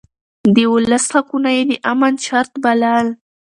[0.55, 3.07] د ولس حقونه يې د امن شرط بلل.